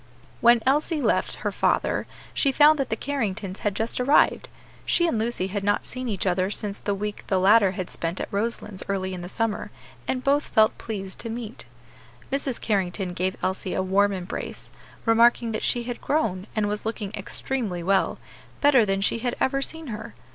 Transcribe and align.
When 0.39 0.63
Elsie 0.65 0.99
left 0.99 1.33
her 1.45 1.51
father 1.51 2.07
she 2.33 2.51
found 2.51 2.79
that 2.79 2.89
the 2.89 2.95
Carringtons 2.95 3.59
had 3.59 3.75
just 3.75 4.01
arrived. 4.01 4.49
She 4.83 5.05
and 5.05 5.19
Lucy 5.19 5.45
had 5.45 5.63
not 5.63 5.85
seen 5.85 6.09
each 6.09 6.25
other 6.25 6.49
since 6.49 6.79
the 6.79 6.95
week 6.95 7.23
the 7.27 7.37
latter 7.39 7.73
had 7.73 7.91
spent 7.91 8.19
at 8.19 8.33
Roselands 8.33 8.81
early 8.89 9.13
in 9.13 9.21
the 9.21 9.29
summer, 9.29 9.69
and 10.07 10.23
both 10.23 10.41
felt 10.45 10.75
pleased 10.79 11.19
to 11.19 11.29
meet. 11.29 11.65
Mrs. 12.31 12.59
Carrington 12.59 13.13
gave 13.13 13.37
Elsie 13.43 13.75
a 13.75 13.83
warm 13.83 14.11
embrace, 14.11 14.71
remarking 15.05 15.51
that 15.51 15.61
she 15.61 15.83
had 15.83 16.01
grown, 16.01 16.47
and 16.55 16.67
was 16.67 16.83
looking 16.83 17.13
extremely 17.13 17.83
well; 17.83 18.17
better 18.59 18.87
than 18.87 19.01
she 19.01 19.19
had 19.19 19.35
ever 19.39 19.61
seen 19.61 19.85
her. 19.93 20.15